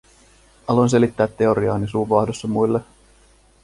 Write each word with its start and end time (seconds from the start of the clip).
Aloin 0.67 0.89
selittää 0.89 1.27
teoriaani 1.27 1.87
suu 1.87 2.09
vaahdossa 2.09 2.47
muille. 2.47 2.79